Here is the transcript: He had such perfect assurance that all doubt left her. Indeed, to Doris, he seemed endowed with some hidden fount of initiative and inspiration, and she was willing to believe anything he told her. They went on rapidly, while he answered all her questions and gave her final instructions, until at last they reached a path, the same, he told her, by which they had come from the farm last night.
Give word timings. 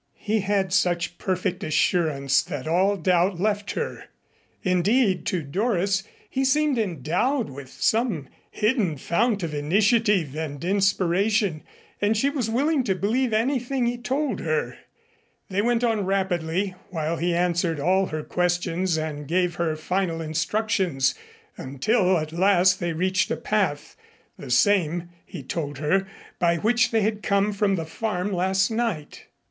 He 0.17 0.39
had 0.39 0.73
such 0.73 1.19
perfect 1.19 1.63
assurance 1.63 2.41
that 2.41 2.67
all 2.67 2.97
doubt 2.97 3.39
left 3.39 3.73
her. 3.73 4.05
Indeed, 4.63 5.27
to 5.27 5.43
Doris, 5.43 6.01
he 6.27 6.43
seemed 6.43 6.79
endowed 6.79 7.51
with 7.51 7.69
some 7.69 8.27
hidden 8.49 8.97
fount 8.97 9.43
of 9.43 9.53
initiative 9.53 10.35
and 10.35 10.65
inspiration, 10.65 11.61
and 12.01 12.17
she 12.17 12.31
was 12.31 12.49
willing 12.49 12.83
to 12.85 12.95
believe 12.95 13.31
anything 13.31 13.85
he 13.85 13.95
told 13.95 14.39
her. 14.39 14.75
They 15.51 15.61
went 15.61 15.83
on 15.83 16.03
rapidly, 16.03 16.73
while 16.89 17.17
he 17.17 17.35
answered 17.35 17.79
all 17.79 18.07
her 18.07 18.23
questions 18.23 18.97
and 18.97 19.27
gave 19.27 19.53
her 19.57 19.75
final 19.75 20.19
instructions, 20.19 21.13
until 21.57 22.17
at 22.17 22.31
last 22.31 22.79
they 22.79 22.91
reached 22.93 23.29
a 23.29 23.37
path, 23.37 23.95
the 24.35 24.49
same, 24.49 25.09
he 25.27 25.43
told 25.43 25.77
her, 25.77 26.07
by 26.39 26.57
which 26.57 26.89
they 26.89 27.01
had 27.01 27.21
come 27.21 27.53
from 27.53 27.75
the 27.75 27.85
farm 27.85 28.33
last 28.33 28.71
night. 28.71 29.27